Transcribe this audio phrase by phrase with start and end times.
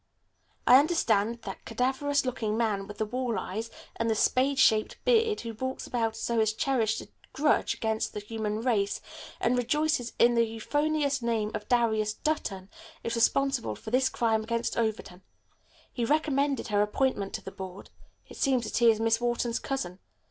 [0.65, 5.41] I understand that cadaverous looking man with the wall eyes and the spade shaped, beard,
[5.41, 8.99] who walks about as though he cherished a grudge against the human race,
[9.39, 12.71] and rejoices in the euphonious name of Darius Dutton,
[13.03, 15.21] is responsible for this crime against Overton.
[15.93, 17.91] He recommended her appointment to the Board.
[18.27, 19.99] It seems that he is Miss Wharton's cousin.